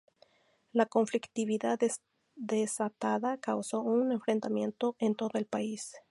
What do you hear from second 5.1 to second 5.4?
todo